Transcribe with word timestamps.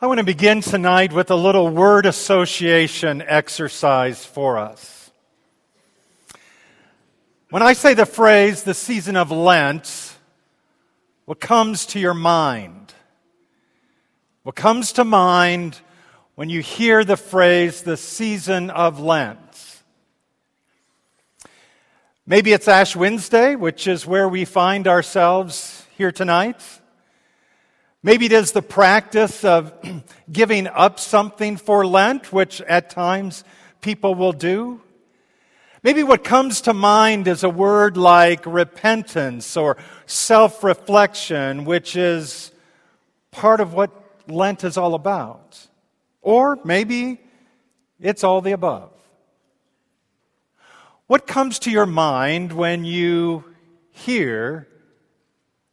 I 0.00 0.06
want 0.06 0.18
to 0.18 0.24
begin 0.24 0.60
tonight 0.60 1.12
with 1.12 1.28
a 1.32 1.34
little 1.34 1.70
word 1.70 2.06
association 2.06 3.20
exercise 3.20 4.24
for 4.24 4.56
us. 4.56 5.10
When 7.50 7.64
I 7.64 7.72
say 7.72 7.94
the 7.94 8.06
phrase 8.06 8.62
the 8.62 8.74
season 8.74 9.16
of 9.16 9.32
Lent, 9.32 10.16
what 11.24 11.40
comes 11.40 11.84
to 11.86 11.98
your 11.98 12.14
mind? 12.14 12.94
What 14.44 14.54
comes 14.54 14.92
to 14.92 15.04
mind 15.04 15.80
when 16.36 16.48
you 16.48 16.60
hear 16.60 17.02
the 17.02 17.16
phrase 17.16 17.82
the 17.82 17.96
season 17.96 18.70
of 18.70 19.00
Lent? 19.00 19.82
Maybe 22.24 22.52
it's 22.52 22.68
Ash 22.68 22.94
Wednesday, 22.94 23.56
which 23.56 23.88
is 23.88 24.06
where 24.06 24.28
we 24.28 24.44
find 24.44 24.86
ourselves 24.86 25.84
here 25.96 26.12
tonight. 26.12 26.62
Maybe 28.02 28.26
it 28.26 28.32
is 28.32 28.52
the 28.52 28.62
practice 28.62 29.44
of 29.44 29.74
giving 30.32 30.68
up 30.68 31.00
something 31.00 31.56
for 31.56 31.84
Lent, 31.84 32.32
which 32.32 32.60
at 32.62 32.90
times 32.90 33.42
people 33.80 34.14
will 34.14 34.32
do. 34.32 34.80
Maybe 35.82 36.04
what 36.04 36.22
comes 36.22 36.60
to 36.62 36.74
mind 36.74 37.26
is 37.26 37.42
a 37.42 37.50
word 37.50 37.96
like 37.96 38.46
repentance 38.46 39.56
or 39.56 39.76
self 40.06 40.62
reflection, 40.62 41.64
which 41.64 41.96
is 41.96 42.52
part 43.32 43.58
of 43.60 43.74
what 43.74 43.90
Lent 44.28 44.62
is 44.62 44.76
all 44.76 44.94
about. 44.94 45.58
Or 46.22 46.58
maybe 46.64 47.20
it's 48.00 48.22
all 48.22 48.40
the 48.40 48.52
above. 48.52 48.92
What 51.08 51.26
comes 51.26 51.58
to 51.60 51.70
your 51.70 51.86
mind 51.86 52.52
when 52.52 52.84
you 52.84 53.44
hear 53.90 54.68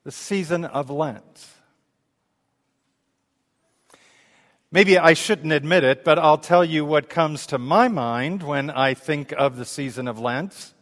the 0.04 0.12
season 0.12 0.66
of 0.66 0.90
Lent? 0.90 1.55
Maybe 4.76 4.98
I 4.98 5.14
shouldn't 5.14 5.54
admit 5.54 5.86
it, 5.86 6.04
but 6.04 6.20
I'll 6.20 6.38
tell 6.38 6.66
you 6.66 6.84
what 6.84 7.10
comes 7.10 7.48
to 7.48 7.58
my 7.58 7.88
mind 7.88 8.44
when 8.44 8.70
I 8.70 8.94
think 8.94 9.32
of 9.32 9.56
the 9.56 9.64
season 9.64 10.06
of 10.06 10.20
Lent 10.20 10.74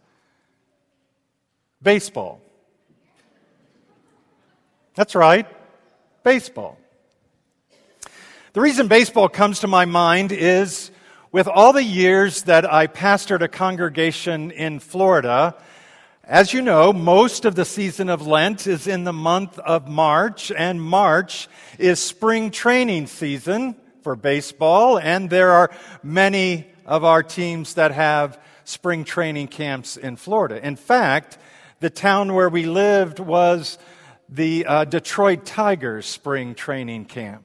baseball. 1.80 2.42
That's 4.96 5.14
right, 5.14 5.46
baseball. 6.24 6.80
The 8.54 8.62
reason 8.62 8.88
baseball 8.88 9.30
comes 9.30 9.60
to 9.60 9.68
my 9.68 9.86
mind 9.86 10.32
is 10.32 10.90
with 11.32 11.48
all 11.48 11.72
the 11.72 11.84
years 11.84 12.42
that 12.46 12.66
I 12.66 12.88
pastored 12.88 13.44
a 13.44 13.48
congregation 13.48 14.50
in 14.50 14.80
Florida, 14.80 15.56
as 16.24 16.52
you 16.52 16.64
know, 16.64 16.94
most 16.94 17.46
of 17.46 17.54
the 17.54 17.66
season 17.66 18.10
of 18.10 18.26
Lent 18.26 18.66
is 18.66 18.88
in 18.88 19.04
the 19.04 19.14
month 19.14 19.60
of 19.60 19.88
March, 19.88 20.52
and 20.52 20.82
March 20.82 21.48
is 21.78 22.00
spring 22.00 22.50
training 22.50 23.06
season 23.06 23.76
for 24.04 24.16
baseball, 24.16 25.00
and 25.00 25.30
there 25.30 25.52
are 25.52 25.72
many 26.04 26.68
of 26.86 27.04
our 27.04 27.24
teams 27.24 27.76
that 27.76 27.92
have 27.92 28.40
spring 28.66 29.04
training 29.04 29.48
camps 29.48 29.98
in 29.98 30.16
Florida. 30.16 30.66
In 30.66 30.76
fact, 30.76 31.38
the 31.80 31.90
town 31.90 32.34
where 32.34 32.50
we 32.50 32.66
lived 32.66 33.20
was 33.20 33.78
the 34.30 34.66
uh, 34.66 34.86
Detroit 34.86 35.46
Tigers 35.46 36.06
spring 36.06 36.56
training 36.56 37.06
camp. 37.06 37.44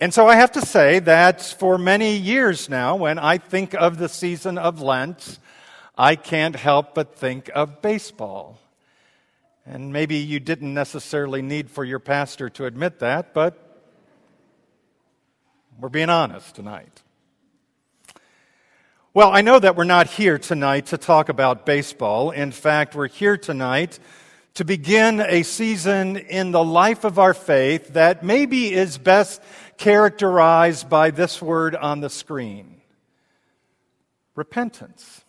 And 0.00 0.12
so 0.12 0.26
I 0.26 0.36
have 0.36 0.52
to 0.52 0.60
say 0.60 0.98
that 1.00 1.42
for 1.42 1.78
many 1.78 2.16
years 2.16 2.68
now, 2.68 2.96
when 2.96 3.18
I 3.18 3.38
think 3.38 3.74
of 3.74 3.98
the 3.98 4.08
season 4.08 4.58
of 4.58 4.82
Lent, 4.82 5.38
I 5.96 6.16
can't 6.16 6.56
help 6.56 6.94
but 6.94 7.16
think 7.16 7.50
of 7.54 7.80
baseball. 7.80 8.58
And 9.64 9.92
maybe 9.92 10.16
you 10.16 10.40
didn't 10.40 10.74
necessarily 10.74 11.40
need 11.40 11.70
for 11.70 11.84
your 11.84 12.00
pastor 12.00 12.50
to 12.50 12.66
admit 12.66 12.98
that, 12.98 13.32
but 13.32 13.63
we're 15.84 15.90
being 15.90 16.08
honest 16.08 16.54
tonight. 16.54 17.02
Well, 19.12 19.30
I 19.30 19.42
know 19.42 19.58
that 19.58 19.76
we're 19.76 19.84
not 19.84 20.06
here 20.06 20.38
tonight 20.38 20.86
to 20.86 20.96
talk 20.96 21.28
about 21.28 21.66
baseball. 21.66 22.30
In 22.30 22.52
fact, 22.52 22.94
we're 22.94 23.06
here 23.06 23.36
tonight 23.36 23.98
to 24.54 24.64
begin 24.64 25.20
a 25.20 25.42
season 25.42 26.16
in 26.16 26.52
the 26.52 26.64
life 26.64 27.04
of 27.04 27.18
our 27.18 27.34
faith 27.34 27.88
that 27.88 28.24
maybe 28.24 28.72
is 28.72 28.96
best 28.96 29.42
characterized 29.76 30.88
by 30.88 31.10
this 31.10 31.42
word 31.42 31.76
on 31.76 32.00
the 32.00 32.08
screen 32.08 32.80
repentance. 34.34 35.22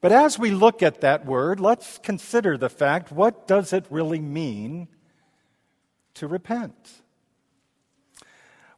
But 0.00 0.10
as 0.10 0.40
we 0.40 0.50
look 0.50 0.82
at 0.82 1.02
that 1.02 1.24
word, 1.24 1.60
let's 1.60 1.98
consider 1.98 2.58
the 2.58 2.68
fact 2.68 3.12
what 3.12 3.46
does 3.46 3.72
it 3.72 3.86
really 3.90 4.18
mean 4.18 4.88
to 6.14 6.26
repent? 6.26 7.01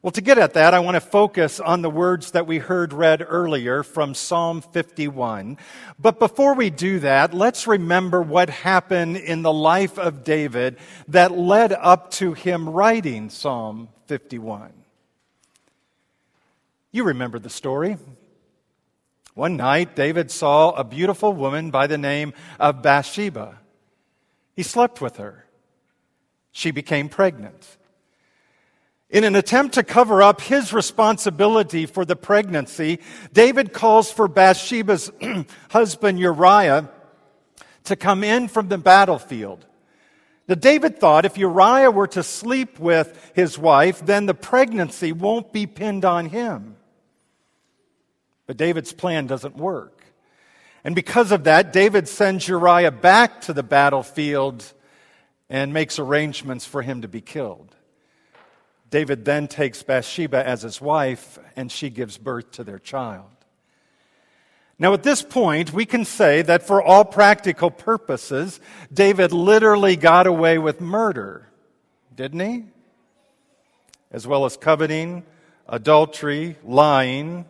Well, 0.04 0.10
to 0.10 0.20
get 0.20 0.37
at 0.37 0.53
that, 0.53 0.75
I 0.75 0.81
want 0.81 0.97
to 0.97 1.00
focus 1.00 1.60
on 1.60 1.81
the 1.81 1.88
words 1.88 2.32
that 2.32 2.47
we 2.47 2.59
heard 2.59 2.92
read 2.92 3.25
earlier 3.26 3.82
from 3.82 4.12
Psalm 4.12 4.60
51. 4.60 5.56
But 5.98 6.19
before 6.19 6.53
we 6.53 6.69
do 6.69 6.98
that, 6.98 7.32
let's 7.32 7.66
remember 7.66 8.20
what 8.20 8.50
happened 8.50 9.16
in 9.16 9.41
the 9.41 9.50
life 9.50 9.98
of 9.98 10.22
David 10.22 10.76
that 11.09 11.32
led 11.32 11.72
up 11.72 12.10
to 12.10 12.34
him 12.34 12.69
writing 12.69 13.31
Psalm 13.31 13.88
51. 14.09 14.75
You 16.93 17.04
remember 17.04 17.38
the 17.38 17.48
story. 17.48 17.97
One 19.32 19.56
night, 19.56 19.97
David 19.97 20.31
saw 20.31 20.72
a 20.72 20.84
beautiful 20.84 21.32
woman 21.32 21.70
by 21.70 21.87
the 21.87 21.97
name 21.97 22.34
of 22.60 22.82
Bathsheba. 22.82 23.59
He 24.54 24.64
slept 24.64 25.00
with 25.00 25.16
her. 25.16 25.47
She 26.53 26.72
became 26.72 27.09
pregnant. 27.09 27.78
In 29.14 29.22
an 29.22 29.36
attempt 29.36 29.75
to 29.75 29.84
cover 29.84 30.25
up 30.25 30.41
his 30.41 30.72
responsibility 30.72 31.86
for 31.86 32.04
the 32.04 32.16
pregnancy, 32.16 32.98
David 33.32 33.72
calls 33.72 34.10
for 34.10 34.26
Bathsheba's 34.26 35.12
husband 35.70 36.19
Uriah 36.19 36.91
to 37.84 37.94
come 37.94 38.25
in 38.25 38.48
from 38.48 38.66
the 38.66 38.76
battlefield. 38.76 39.66
Now, 40.48 40.56
David 40.56 40.98
thought 40.98 41.25
if 41.25 41.38
Uriah 41.38 41.92
were 41.92 42.08
to 42.08 42.25
sleep 42.25 42.80
with 42.80 43.30
his 43.36 43.56
wife, 43.56 44.04
then 44.04 44.26
the 44.26 44.34
pregnancy 44.34 45.12
won't 45.12 45.52
be 45.52 45.69
pinned 45.69 46.04
on 46.04 46.26
him. 46.26 46.75
But 48.48 48.56
David's 48.56 48.92
plan 48.92 49.28
doesn't 49.28 49.56
work. 49.56 50.02
And 50.82 50.96
because 50.96 51.31
of 51.31 51.44
that, 51.44 51.72
David 51.72 52.08
sends 52.08 52.48
Uriah 52.48 52.91
back 52.91 53.42
to 53.42 53.52
the 53.52 53.62
battlefield 53.62 54.72
and 55.48 55.72
makes 55.72 56.00
arrangements 56.00 56.66
for 56.66 56.82
him 56.82 57.02
to 57.02 57.08
be 57.08 57.20
killed. 57.20 57.76
David 58.94 59.25
then 59.25 59.49
takes 59.49 59.82
Bathsheba 59.82 60.47
as 60.47 60.62
his 60.62 60.81
wife, 60.81 61.37
and 61.56 61.72
she 61.72 61.91
gives 61.91 62.16
birth 62.16 62.53
to 62.53 62.62
their 62.62 62.78
child. 62.78 63.27
Now, 64.78 64.94
at 64.94 65.03
this 65.03 65.21
point, 65.21 65.72
we 65.72 65.84
can 65.84 66.05
say 66.05 66.43
that 66.43 66.65
for 66.65 66.81
all 66.81 67.05
practical 67.05 67.72
purposes, 67.72 68.60
David 68.93 69.32
literally 69.32 69.97
got 69.97 70.28
away 70.28 70.59
with 70.59 70.81
murder, 70.81 71.49
didn't 72.15 72.38
he? 72.38 72.66
As 74.12 74.28
well 74.28 74.44
as 74.44 74.56
coveting, 74.56 75.25
adultery, 75.69 76.56
lying. 76.62 77.47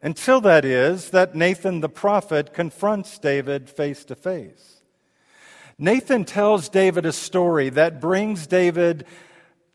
Until 0.00 0.40
that 0.40 0.64
is, 0.64 1.10
that 1.10 1.34
Nathan 1.34 1.80
the 1.80 1.90
prophet 1.90 2.54
confronts 2.54 3.18
David 3.18 3.68
face 3.68 4.02
to 4.06 4.14
face. 4.14 4.80
Nathan 5.78 6.24
tells 6.24 6.70
David 6.70 7.04
a 7.04 7.12
story 7.12 7.68
that 7.68 8.00
brings 8.00 8.46
David 8.46 9.04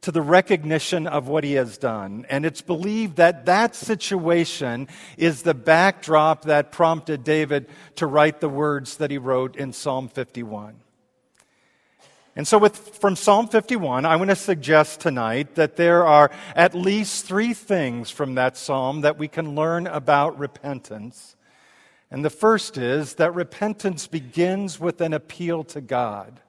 to 0.01 0.11
the 0.11 0.21
recognition 0.21 1.05
of 1.05 1.27
what 1.27 1.43
he 1.43 1.53
has 1.53 1.77
done. 1.77 2.25
And 2.29 2.45
it's 2.45 2.61
believed 2.61 3.17
that 3.17 3.45
that 3.45 3.75
situation 3.75 4.87
is 5.15 5.43
the 5.43 5.53
backdrop 5.53 6.45
that 6.45 6.71
prompted 6.71 7.23
David 7.23 7.67
to 7.95 8.07
write 8.07 8.39
the 8.39 8.49
words 8.49 8.97
that 8.97 9.11
he 9.11 9.19
wrote 9.19 9.55
in 9.55 9.73
Psalm 9.73 10.09
51. 10.09 10.75
And 12.35 12.47
so, 12.47 12.57
with, 12.57 12.77
from 12.97 13.17
Psalm 13.17 13.49
51, 13.49 14.05
I 14.05 14.15
want 14.15 14.29
to 14.29 14.37
suggest 14.37 15.01
tonight 15.01 15.55
that 15.55 15.75
there 15.75 16.07
are 16.07 16.31
at 16.55 16.73
least 16.73 17.25
three 17.25 17.53
things 17.53 18.09
from 18.09 18.35
that 18.35 18.55
psalm 18.55 19.01
that 19.01 19.17
we 19.17 19.27
can 19.27 19.53
learn 19.53 19.85
about 19.85 20.39
repentance. 20.39 21.35
And 22.09 22.23
the 22.23 22.29
first 22.29 22.77
is 22.77 23.15
that 23.15 23.35
repentance 23.35 24.07
begins 24.07 24.79
with 24.79 25.01
an 25.01 25.13
appeal 25.13 25.65
to 25.65 25.81
God. 25.81 26.39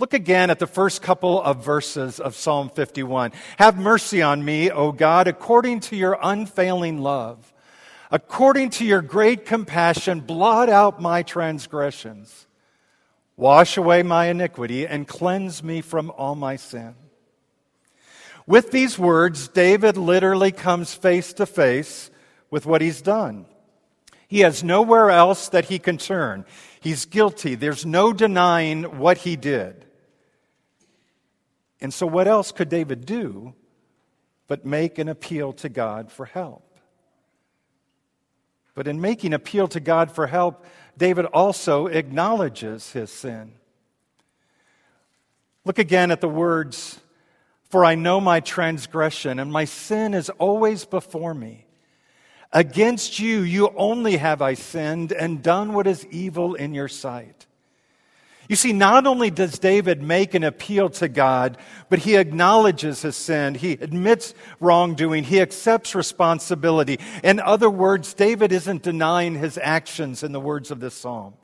Look 0.00 0.14
again 0.14 0.48
at 0.48 0.58
the 0.58 0.66
first 0.66 1.02
couple 1.02 1.42
of 1.42 1.62
verses 1.62 2.20
of 2.20 2.34
Psalm 2.34 2.70
51. 2.70 3.32
Have 3.58 3.76
mercy 3.76 4.22
on 4.22 4.42
me, 4.42 4.70
O 4.70 4.92
God, 4.92 5.28
according 5.28 5.80
to 5.80 5.94
your 5.94 6.18
unfailing 6.22 7.02
love. 7.02 7.52
According 8.10 8.70
to 8.70 8.86
your 8.86 9.02
great 9.02 9.44
compassion, 9.44 10.20
blot 10.20 10.70
out 10.70 11.02
my 11.02 11.22
transgressions. 11.22 12.46
Wash 13.36 13.76
away 13.76 14.02
my 14.02 14.28
iniquity 14.28 14.86
and 14.86 15.06
cleanse 15.06 15.62
me 15.62 15.82
from 15.82 16.10
all 16.16 16.34
my 16.34 16.56
sin. 16.56 16.94
With 18.46 18.70
these 18.70 18.98
words, 18.98 19.48
David 19.48 19.98
literally 19.98 20.50
comes 20.50 20.94
face 20.94 21.34
to 21.34 21.44
face 21.44 22.10
with 22.50 22.64
what 22.64 22.80
he's 22.80 23.02
done. 23.02 23.44
He 24.28 24.40
has 24.40 24.64
nowhere 24.64 25.10
else 25.10 25.50
that 25.50 25.66
he 25.66 25.78
can 25.78 25.98
turn. 25.98 26.46
He's 26.80 27.04
guilty. 27.04 27.54
There's 27.54 27.84
no 27.84 28.14
denying 28.14 28.98
what 28.98 29.18
he 29.18 29.36
did. 29.36 29.84
And 31.80 31.92
so, 31.92 32.06
what 32.06 32.28
else 32.28 32.52
could 32.52 32.68
David 32.68 33.06
do 33.06 33.54
but 34.46 34.66
make 34.66 34.98
an 34.98 35.08
appeal 35.08 35.52
to 35.54 35.68
God 35.68 36.12
for 36.12 36.26
help? 36.26 36.78
But 38.74 38.86
in 38.86 39.00
making 39.00 39.32
appeal 39.32 39.68
to 39.68 39.80
God 39.80 40.10
for 40.10 40.26
help, 40.26 40.64
David 40.96 41.24
also 41.26 41.86
acknowledges 41.86 42.92
his 42.92 43.10
sin. 43.10 43.52
Look 45.64 45.78
again 45.78 46.10
at 46.10 46.20
the 46.20 46.28
words, 46.28 47.00
For 47.68 47.84
I 47.84 47.94
know 47.94 48.20
my 48.20 48.40
transgression, 48.40 49.38
and 49.38 49.52
my 49.52 49.64
sin 49.64 50.14
is 50.14 50.30
always 50.30 50.84
before 50.84 51.34
me. 51.34 51.66
Against 52.52 53.18
you, 53.18 53.42
you 53.42 53.72
only 53.76 54.16
have 54.16 54.42
I 54.42 54.54
sinned 54.54 55.12
and 55.12 55.42
done 55.42 55.72
what 55.72 55.86
is 55.86 56.06
evil 56.06 56.54
in 56.54 56.74
your 56.74 56.88
sight. 56.88 57.46
You 58.50 58.56
see, 58.56 58.72
not 58.72 59.06
only 59.06 59.30
does 59.30 59.60
David 59.60 60.02
make 60.02 60.34
an 60.34 60.42
appeal 60.42 60.90
to 60.90 61.06
God, 61.06 61.56
but 61.88 62.00
he 62.00 62.16
acknowledges 62.16 63.00
his 63.00 63.14
sin. 63.14 63.54
He 63.54 63.74
admits 63.74 64.34
wrongdoing. 64.58 65.22
He 65.22 65.40
accepts 65.40 65.94
responsibility. 65.94 66.98
In 67.22 67.38
other 67.38 67.70
words, 67.70 68.12
David 68.12 68.50
isn't 68.50 68.82
denying 68.82 69.36
his 69.36 69.56
actions 69.56 70.24
in 70.24 70.32
the 70.32 70.40
words 70.40 70.72
of 70.72 70.80
this 70.80 70.94
psalm. 70.94 71.34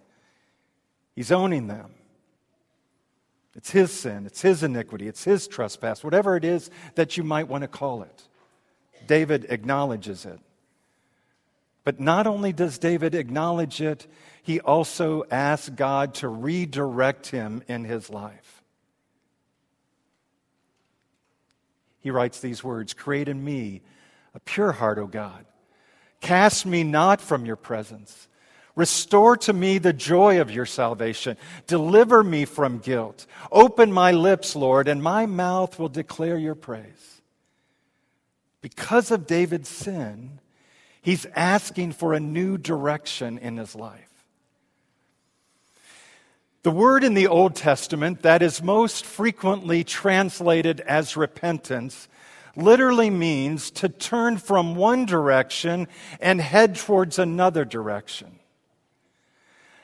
He's 1.14 1.30
owning 1.30 1.68
them. 1.68 1.94
It's 3.54 3.70
his 3.70 3.92
sin, 3.92 4.26
it's 4.26 4.42
his 4.42 4.64
iniquity, 4.64 5.06
it's 5.06 5.22
his 5.22 5.46
trespass, 5.46 6.02
whatever 6.02 6.36
it 6.36 6.44
is 6.44 6.72
that 6.96 7.16
you 7.16 7.22
might 7.22 7.46
want 7.46 7.62
to 7.62 7.68
call 7.68 8.02
it. 8.02 8.24
David 9.06 9.46
acknowledges 9.48 10.26
it. 10.26 10.40
But 11.86 12.00
not 12.00 12.26
only 12.26 12.52
does 12.52 12.78
David 12.78 13.14
acknowledge 13.14 13.80
it, 13.80 14.08
he 14.42 14.58
also 14.58 15.22
asks 15.30 15.68
God 15.68 16.14
to 16.14 16.26
redirect 16.26 17.28
him 17.28 17.62
in 17.68 17.84
his 17.84 18.10
life. 18.10 18.64
He 22.00 22.10
writes 22.10 22.40
these 22.40 22.64
words 22.64 22.92
Create 22.92 23.28
in 23.28 23.44
me 23.44 23.82
a 24.34 24.40
pure 24.40 24.72
heart, 24.72 24.98
O 24.98 25.06
God. 25.06 25.46
Cast 26.20 26.66
me 26.66 26.82
not 26.82 27.20
from 27.20 27.46
your 27.46 27.54
presence. 27.54 28.26
Restore 28.74 29.36
to 29.36 29.52
me 29.52 29.78
the 29.78 29.92
joy 29.92 30.40
of 30.40 30.50
your 30.50 30.66
salvation. 30.66 31.36
Deliver 31.68 32.24
me 32.24 32.46
from 32.46 32.78
guilt. 32.78 33.26
Open 33.52 33.92
my 33.92 34.10
lips, 34.10 34.56
Lord, 34.56 34.88
and 34.88 35.00
my 35.00 35.26
mouth 35.26 35.78
will 35.78 35.88
declare 35.88 36.36
your 36.36 36.56
praise. 36.56 37.22
Because 38.60 39.12
of 39.12 39.28
David's 39.28 39.68
sin, 39.68 40.40
He's 41.06 41.24
asking 41.36 41.92
for 41.92 42.14
a 42.14 42.18
new 42.18 42.58
direction 42.58 43.38
in 43.38 43.58
his 43.58 43.76
life. 43.76 44.24
The 46.64 46.72
word 46.72 47.04
in 47.04 47.14
the 47.14 47.28
Old 47.28 47.54
Testament 47.54 48.22
that 48.22 48.42
is 48.42 48.60
most 48.60 49.06
frequently 49.06 49.84
translated 49.84 50.80
as 50.80 51.16
repentance 51.16 52.08
literally 52.56 53.08
means 53.08 53.70
to 53.70 53.88
turn 53.88 54.38
from 54.38 54.74
one 54.74 55.06
direction 55.06 55.86
and 56.20 56.40
head 56.40 56.74
towards 56.74 57.20
another 57.20 57.64
direction. 57.64 58.40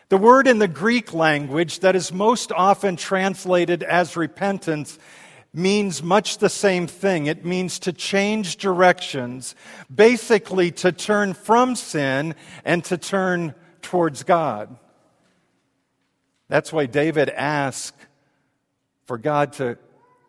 The 0.09 0.19
word 0.19 0.49
in 0.49 0.59
the 0.59 0.67
Greek 0.67 1.15
language 1.15 1.79
that 1.81 1.95
is 1.95 2.13
most 2.13 2.51
often 2.51 2.97
translated 2.97 3.85
as 3.85 4.17
repentance 4.17 4.99
means 5.55 6.03
much 6.03 6.39
the 6.39 6.49
same 6.49 6.87
thing. 6.87 7.27
It 7.27 7.45
means 7.45 7.79
to 7.81 7.93
change 7.93 8.57
directions, 8.57 9.55
basically 9.95 10.71
to 10.73 10.93
turn 10.93 11.35
from 11.35 11.77
sin 11.77 12.35
and 12.65 12.83
to 12.85 12.97
turn 12.97 13.55
towards 13.83 14.23
God. 14.23 14.77
That's 16.49 16.73
why 16.73 16.87
David 16.87 17.29
asked 17.31 17.99
for 19.05 19.19
God 19.19 19.53
to 19.55 19.79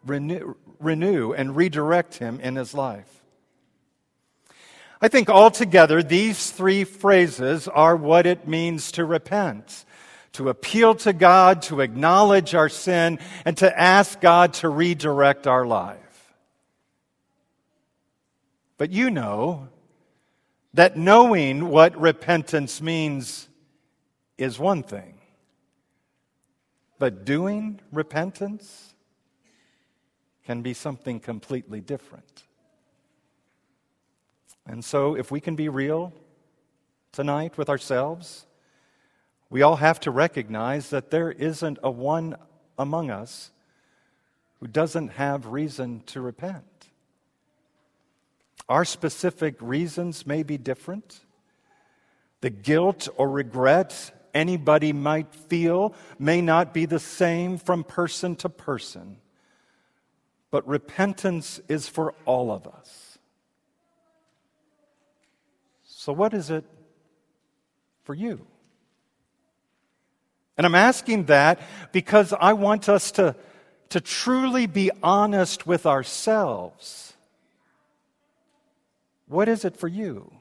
renew, 0.05 0.55
renew 0.79 1.31
and 1.31 1.55
redirect 1.55 2.15
him 2.15 2.39
in 2.39 2.55
his 2.55 2.73
life. 2.73 3.23
I 5.01 5.09
think 5.09 5.29
altogether, 5.29 6.01
these 6.01 6.51
three 6.51 6.85
phrases 6.85 7.67
are 7.67 7.95
what 7.95 8.25
it 8.25 8.47
means 8.47 8.91
to 8.93 9.03
repent 9.03 9.83
to 10.33 10.49
appeal 10.49 10.95
to 10.95 11.13
God, 11.13 11.61
to 11.63 11.81
acknowledge 11.81 12.55
our 12.55 12.69
sin, 12.69 13.19
and 13.45 13.55
to 13.57 13.79
ask 13.79 14.19
God 14.19 14.53
to 14.55 14.69
redirect 14.69 15.47
our 15.47 15.65
life. 15.65 16.33
But 18.77 18.91
you 18.91 19.09
know 19.09 19.69
that 20.73 20.97
knowing 20.97 21.69
what 21.69 21.99
repentance 21.99 22.81
means 22.81 23.47
is 24.37 24.57
one 24.57 24.81
thing, 24.81 25.19
but 26.97 27.25
doing 27.25 27.79
repentance 27.91 28.95
can 30.45 30.61
be 30.61 30.73
something 30.73 31.19
completely 31.19 31.79
different. 31.79 32.43
And 34.65 34.83
so, 34.83 35.15
if 35.15 35.29
we 35.29 35.39
can 35.39 35.55
be 35.55 35.69
real 35.69 36.13
tonight 37.11 37.57
with 37.57 37.69
ourselves, 37.69 38.45
we 39.53 39.61
all 39.61 39.75
have 39.75 39.99
to 39.99 40.09
recognize 40.09 40.89
that 40.89 41.11
there 41.11 41.29
isn't 41.31 41.77
a 41.83 41.91
one 41.91 42.35
among 42.75 43.11
us 43.11 43.51
who 44.59 44.65
doesn't 44.65 45.09
have 45.09 45.45
reason 45.45 46.01
to 46.07 46.21
repent. 46.21 46.89
Our 48.67 48.83
specific 48.83 49.57
reasons 49.61 50.25
may 50.25 50.41
be 50.41 50.57
different. 50.57 51.19
The 52.41 52.49
guilt 52.49 53.07
or 53.15 53.29
regret 53.29 54.11
anybody 54.33 54.91
might 54.91 55.35
feel 55.35 55.93
may 56.17 56.41
not 56.41 56.73
be 56.73 56.87
the 56.87 56.97
same 56.97 57.59
from 57.59 57.83
person 57.83 58.35
to 58.37 58.49
person. 58.49 59.17
But 60.49 60.67
repentance 60.67 61.61
is 61.67 61.87
for 61.87 62.15
all 62.25 62.51
of 62.51 62.65
us. 62.65 63.19
So, 65.83 66.11
what 66.11 66.33
is 66.33 66.49
it 66.49 66.65
for 68.03 68.15
you? 68.15 68.47
And 70.57 70.65
I'm 70.65 70.75
asking 70.75 71.25
that 71.25 71.59
because 71.91 72.33
I 72.33 72.53
want 72.53 72.87
us 72.89 73.11
to, 73.13 73.35
to 73.89 74.01
truly 74.01 74.67
be 74.67 74.91
honest 75.01 75.65
with 75.65 75.85
ourselves. 75.85 77.13
What 79.27 79.49
is 79.49 79.65
it 79.65 79.77
for 79.77 79.87
you? 79.87 80.31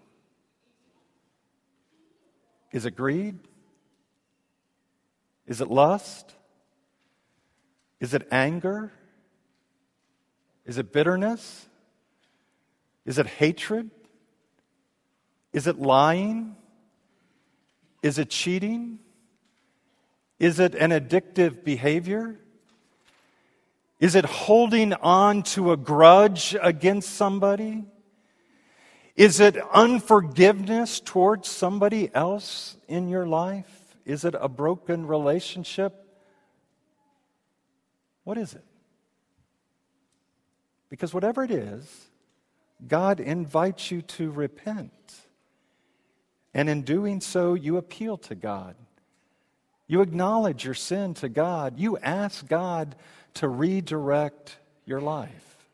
Is 2.73 2.85
it 2.85 2.97
greed? 2.97 3.39
Is 5.47 5.61
it 5.61 5.71
lust? 5.71 6.35
Is 8.01 8.15
it 8.15 8.27
anger? 8.31 8.93
Is 10.67 10.79
it 10.79 10.93
bitterness? 10.93 11.69
Is 13.05 13.19
it 13.19 13.27
hatred? 13.27 13.91
Is 15.53 15.67
it 15.67 15.79
lying? 15.79 16.57
Is 18.03 18.19
it 18.19 18.31
cheating? 18.31 18.99
Is 20.43 20.59
it 20.59 20.75
an 20.75 20.91
addictive 20.91 21.63
behavior? 21.63 22.37
Is 24.01 24.17
it 24.17 24.25
holding 24.25 24.93
on 24.93 25.45
to 25.55 25.71
a 25.71 25.77
grudge 25.77 26.57
against 26.61 27.11
somebody? 27.11 27.85
Is 29.15 29.39
it 29.39 29.57
unforgiveness 29.73 30.99
towards 30.99 31.49
somebody 31.49 32.13
else 32.13 32.77
in 32.89 33.09
your 33.09 33.25
life? 33.25 33.95
Is 34.05 34.25
it 34.25 34.35
a 34.37 34.49
broken 34.49 35.07
relationship? 35.07 35.95
What 38.25 38.37
is 38.37 38.55
it? 38.55 38.65
Because 40.91 41.15
whatever 41.15 41.45
it 41.45 41.53
is, 41.53 42.09
God 42.85 43.21
invites 43.21 43.93
you 43.93 44.03
to 44.03 44.33
repent. 44.33 44.91
And 46.53 46.69
in 46.69 46.83
doing 46.83 47.21
so, 47.21 47.55
you 47.55 47.77
appeal 47.77 48.17
to 48.19 48.35
God. 48.35 48.75
You 49.93 50.01
acknowledge 50.01 50.65
your 50.65 50.73
sin 50.73 51.13
to 51.17 51.29
God. 51.29 51.79
You 51.79 51.99
ask 51.99 52.49
God 52.49 52.97
to 53.35 53.47
redirect 53.47 54.57
your 54.87 55.03
life. 55.03 55.67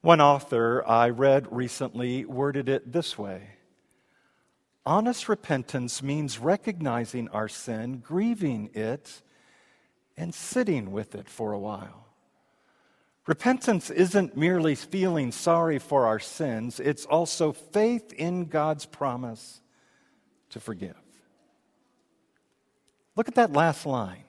One 0.00 0.22
author 0.22 0.82
I 0.88 1.10
read 1.10 1.48
recently 1.50 2.24
worded 2.24 2.70
it 2.70 2.94
this 2.94 3.18
way 3.18 3.42
Honest 4.86 5.28
repentance 5.28 6.02
means 6.02 6.38
recognizing 6.38 7.28
our 7.28 7.48
sin, 7.48 7.98
grieving 7.98 8.70
it, 8.72 9.20
and 10.16 10.34
sitting 10.34 10.92
with 10.92 11.14
it 11.14 11.28
for 11.28 11.52
a 11.52 11.58
while. 11.58 12.06
Repentance 13.26 13.90
isn't 13.90 14.34
merely 14.34 14.74
feeling 14.74 15.30
sorry 15.30 15.78
for 15.78 16.06
our 16.06 16.20
sins, 16.20 16.80
it's 16.80 17.04
also 17.04 17.52
faith 17.52 18.14
in 18.14 18.46
God's 18.46 18.86
promise 18.86 19.60
to 20.50 20.60
forgive. 20.60 20.96
Look 23.16 23.28
at 23.28 23.36
that 23.36 23.52
last 23.52 23.86
line. 23.86 24.24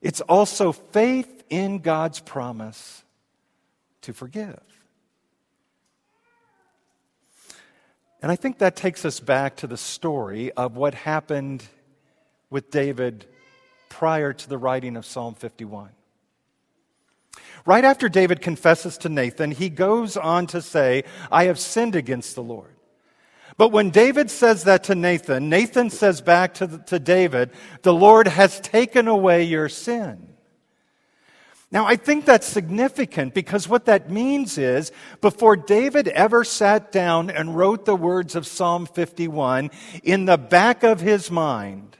It's 0.00 0.20
also 0.20 0.72
faith 0.72 1.44
in 1.50 1.80
God's 1.80 2.20
promise 2.20 3.02
to 4.02 4.12
forgive. 4.12 4.60
And 8.22 8.32
I 8.32 8.36
think 8.36 8.58
that 8.58 8.76
takes 8.76 9.04
us 9.04 9.20
back 9.20 9.56
to 9.56 9.66
the 9.66 9.76
story 9.76 10.52
of 10.52 10.76
what 10.76 10.94
happened 10.94 11.64
with 12.50 12.70
David 12.70 13.26
prior 13.88 14.32
to 14.32 14.48
the 14.48 14.58
writing 14.58 14.96
of 14.96 15.06
Psalm 15.06 15.34
51. 15.34 15.90
Right 17.64 17.84
after 17.84 18.08
David 18.08 18.40
confesses 18.40 18.98
to 18.98 19.08
Nathan, 19.08 19.50
he 19.50 19.68
goes 19.68 20.16
on 20.16 20.46
to 20.48 20.62
say, 20.62 21.04
I 21.30 21.44
have 21.44 21.58
sinned 21.58 21.94
against 21.94 22.34
the 22.34 22.42
Lord. 22.42 22.77
But 23.58 23.72
when 23.72 23.90
David 23.90 24.30
says 24.30 24.64
that 24.64 24.84
to 24.84 24.94
Nathan, 24.94 25.50
Nathan 25.50 25.90
says 25.90 26.20
back 26.20 26.54
to, 26.54 26.66
the, 26.66 26.78
to 26.78 26.98
David, 27.00 27.50
The 27.82 27.92
Lord 27.92 28.28
has 28.28 28.60
taken 28.60 29.08
away 29.08 29.42
your 29.42 29.68
sin. 29.68 30.28
Now, 31.70 31.84
I 31.84 31.96
think 31.96 32.24
that's 32.24 32.46
significant 32.46 33.34
because 33.34 33.68
what 33.68 33.84
that 33.86 34.10
means 34.10 34.56
is 34.56 34.90
before 35.20 35.56
David 35.56 36.08
ever 36.08 36.44
sat 36.44 36.92
down 36.92 37.28
and 37.28 37.56
wrote 37.56 37.84
the 37.84 37.96
words 37.96 38.36
of 38.36 38.46
Psalm 38.46 38.86
51, 38.86 39.70
in 40.02 40.24
the 40.24 40.38
back 40.38 40.82
of 40.82 41.00
his 41.00 41.30
mind, 41.30 41.96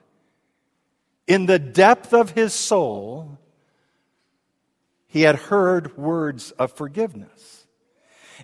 in 1.27 1.47
the 1.47 1.59
depth 1.59 2.15
of 2.15 2.31
his 2.31 2.55
soul, 2.55 3.37
he 5.09 5.23
had 5.23 5.37
heard 5.37 5.99
words 5.99 6.53
of 6.53 6.73
forgiveness. 6.73 7.67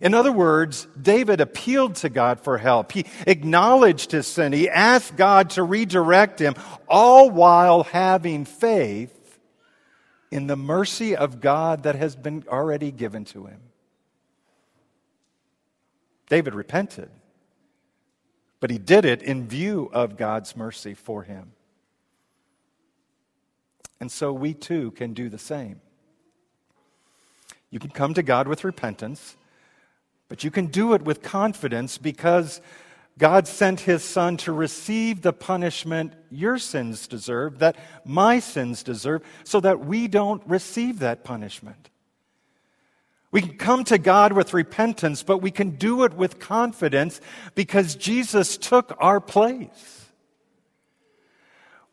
In 0.01 0.15
other 0.15 0.33
words, 0.33 0.89
David 1.01 1.41
appealed 1.41 1.97
to 1.97 2.09
God 2.09 2.41
for 2.41 2.59
help. 2.59 2.93
He 2.93 3.07
acknowledged 3.27 4.11
his 4.11 4.27
sin. 4.27 4.53
He 4.53 4.69
asked 4.69 5.17
God 5.17 5.51
to 5.51 5.63
redirect 5.63 6.41
him, 6.41 6.55
all 6.89 7.31
while 7.31 7.85
having 7.85 8.45
faith 8.45 9.39
in 10.31 10.49
the 10.49 10.57
mercy 10.57 11.15
of 11.15 11.41
God 11.41 11.85
that 11.85 11.95
has 11.95 12.17
been 12.17 12.45
already 12.49 12.91
given 12.91 13.25
to 13.27 13.47
him. 13.47 13.61
David 16.29 16.55
repented, 16.55 17.11
but 18.59 18.71
he 18.71 18.79
did 18.79 19.05
it 19.05 19.23
in 19.23 19.47
view 19.47 19.91
of 19.93 20.17
God's 20.17 20.57
mercy 20.57 20.95
for 20.95 21.23
him. 21.23 21.53
And 24.01 24.11
so 24.11 24.33
we 24.33 24.55
too 24.55 24.91
can 24.91 25.15
do 25.15 25.29
the 25.29 25.39
same. 25.39 25.81
You 27.71 27.79
can 27.79 27.91
come 27.91 28.15
to 28.15 28.23
God 28.23 28.49
with 28.49 28.65
repentance, 28.65 29.37
but 30.35 30.43
you 30.43 30.51
can 30.51 30.67
do 30.67 30.95
it 30.95 31.03
with 31.03 31.23
confidence 31.23 31.97
because 31.97 32.61
God 33.19 33.47
sent 33.47 33.79
his 33.79 34.03
son 34.03 34.37
to 34.39 34.53
receive 34.53 35.23
the 35.23 35.33
punishment 35.33 36.13
your 36.29 36.59
sins 36.59 37.07
deserve, 37.07 37.61
that 37.61 37.77
my 38.05 38.41
sins 38.41 38.83
deserve, 38.83 39.23
so 39.45 39.61
that 39.61 39.87
we 39.87 40.09
don't 40.09 40.43
receive 40.45 40.99
that 40.99 41.23
punishment. 41.23 41.89
We 43.31 43.43
can 43.43 43.57
come 43.59 43.85
to 43.85 43.97
God 43.97 44.33
with 44.33 44.53
repentance, 44.53 45.23
but 45.23 45.39
we 45.39 45.53
can 45.53 45.77
do 45.77 46.03
it 46.03 46.15
with 46.15 46.41
confidence 46.41 47.21
because 47.55 47.95
Jesus 47.95 48.57
took 48.57 48.93
our 48.99 49.21
place. 49.21 50.04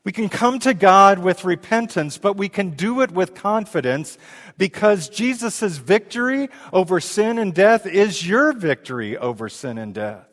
We 0.03 0.11
can 0.11 0.29
come 0.29 0.57
to 0.59 0.73
God 0.73 1.19
with 1.19 1.45
repentance, 1.45 2.17
but 2.17 2.35
we 2.35 2.49
can 2.49 2.71
do 2.71 3.01
it 3.01 3.11
with 3.11 3.35
confidence 3.35 4.17
because 4.57 5.09
Jesus' 5.09 5.77
victory 5.77 6.49
over 6.73 6.99
sin 6.99 7.37
and 7.37 7.53
death 7.53 7.85
is 7.85 8.27
your 8.27 8.51
victory 8.51 9.15
over 9.15 9.47
sin 9.47 9.77
and 9.77 9.93
death. 9.93 10.27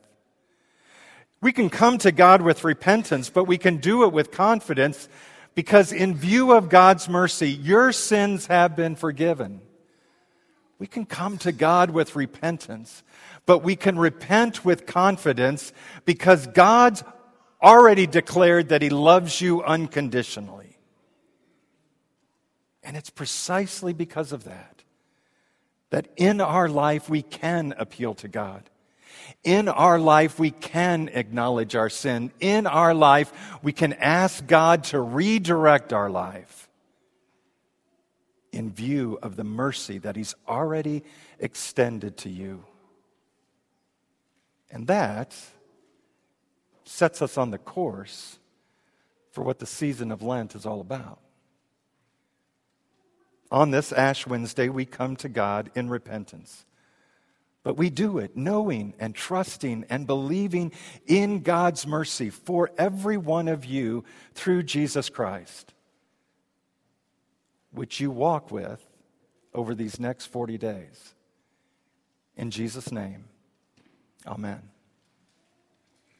We 1.42 1.52
can 1.52 1.68
come 1.68 1.98
to 1.98 2.10
God 2.12 2.40
with 2.40 2.64
repentance, 2.64 3.28
but 3.30 3.44
we 3.44 3.58
can 3.58 3.76
do 3.76 4.04
it 4.04 4.12
with 4.12 4.32
confidence 4.32 5.08
because, 5.54 5.92
in 5.92 6.14
view 6.16 6.52
of 6.52 6.68
God's 6.68 7.08
mercy, 7.08 7.50
your 7.50 7.92
sins 7.92 8.46
have 8.46 8.75
been 8.75 8.96
forgiven. 8.96 9.60
We 10.78 10.87
can 10.87 11.04
come 11.04 11.38
to 11.38 11.52
God 11.52 11.90
with 11.90 12.16
repentance, 12.16 13.02
but 13.44 13.58
we 13.58 13.76
can 13.76 13.98
repent 13.98 14.64
with 14.64 14.87
confidence 14.87 15.72
because 16.04 16.46
God's 16.46 17.02
already 17.62 18.06
declared 18.06 18.68
that 18.68 18.82
He 18.82 18.90
loves 18.90 19.40
you 19.40 19.62
unconditionally. 19.62 20.78
And 22.82 22.96
it's 22.96 23.10
precisely 23.10 23.92
because 23.92 24.32
of 24.32 24.44
that 24.44 24.78
that 25.90 26.08
in 26.16 26.40
our 26.40 26.68
life 26.68 27.08
we 27.08 27.22
can 27.22 27.74
appeal 27.78 28.14
to 28.14 28.28
God. 28.28 28.68
In 29.44 29.68
our 29.68 29.98
life, 29.98 30.38
we 30.38 30.50
can 30.50 31.08
acknowledge 31.12 31.76
our 31.76 31.90
sin. 31.90 32.32
In 32.40 32.66
our 32.66 32.94
life, 32.94 33.32
we 33.62 33.72
can 33.72 33.92
ask 33.94 34.46
God 34.46 34.84
to 34.84 35.00
redirect 35.00 35.92
our 35.92 36.10
life 36.10 36.68
in 38.52 38.70
view 38.70 39.18
of 39.22 39.36
the 39.36 39.44
mercy 39.44 39.98
that 39.98 40.16
He's 40.16 40.34
already 40.46 41.04
extended 41.38 42.16
to 42.18 42.30
you. 42.30 42.64
And 44.70 44.86
that 44.86 45.34
sets 46.88 47.21
us 47.21 47.37
on 47.37 47.50
the 47.50 47.59
course 47.59 48.38
for 49.30 49.42
what 49.45 49.59
the 49.59 49.66
season 49.66 50.11
of 50.11 50.23
Lent 50.23 50.54
is 50.54 50.64
all 50.64 50.80
about. 50.80 51.21
On 53.50 53.71
this 53.71 53.92
Ash 53.92 54.26
Wednesday, 54.26 54.68
we 54.68 54.85
come 54.85 55.16
to 55.16 55.28
God 55.28 55.71
in 55.75 55.88
repentance. 55.88 56.64
But 57.62 57.76
we 57.76 57.90
do 57.90 58.18
it 58.18 58.37
knowing 58.37 58.95
and 58.99 59.14
trusting 59.14 59.85
and 59.90 60.07
believing 60.07 60.73
in 61.07 61.40
God's 61.40 61.87
mercy 61.87 62.30
for 62.30 62.71
every 62.78 63.16
one 63.16 63.49
of 63.49 63.64
you 63.64 64.04
through 64.35 64.62
Jesus 64.62 65.11
Christ, 65.11 65.75
which 67.71 68.00
you 68.00 68.11
walk 68.11 68.50
with 68.50 68.83
over 69.52 69.75
these 69.75 70.00
next 70.00 70.26
40 70.26 70.57
days. 70.57 71.14
In 72.37 72.50
Jesus' 72.50 72.90
name, 72.90 73.25
amen. 74.26 74.62